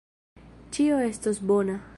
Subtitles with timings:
[0.77, 1.81] Ĉio estos bona.